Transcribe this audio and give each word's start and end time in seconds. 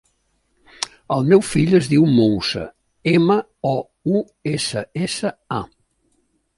El 1.15 1.27
meu 1.33 1.43
fill 1.49 1.75
es 1.81 1.91
diu 1.91 2.07
Moussa: 2.15 2.65
ema, 3.13 3.39
o, 3.75 3.77
u, 4.19 4.27
essa, 4.57 4.87
essa, 5.09 5.37
a. 5.63 5.65